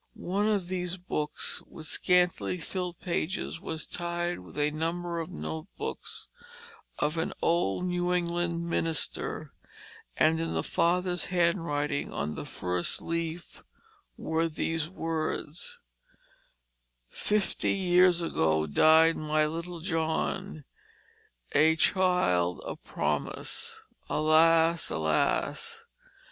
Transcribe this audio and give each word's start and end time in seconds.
One 0.15 0.47
of 0.47 0.67
these 0.67 0.97
books 0.97 1.61
with 1.67 1.85
scantily 1.85 2.57
filled 2.57 2.99
pages 3.01 3.59
was 3.61 3.85
tied 3.85 4.39
with 4.39 4.57
a 4.57 4.71
number 4.71 5.19
of 5.19 5.29
note 5.29 5.67
books 5.77 6.27
of 6.97 7.19
an 7.19 7.33
old 7.39 7.85
New 7.85 8.11
England 8.11 8.67
minister, 8.67 9.53
and 10.17 10.39
in 10.41 10.55
the 10.55 10.63
father's 10.63 11.25
handwriting 11.25 12.11
on 12.11 12.33
the 12.33 12.47
first 12.47 13.03
leaf 13.03 13.61
were 14.17 14.49
these 14.49 14.89
words: 14.89 15.77
"Fifty 17.11 17.73
years 17.73 18.23
ago 18.23 18.65
died 18.65 19.17
my 19.17 19.45
little 19.45 19.81
John. 19.81 20.65
A 21.51 21.75
child 21.75 22.59
of 22.61 22.83
promise. 22.83 23.85
Alas! 24.09 24.89
alas! 24.89 25.85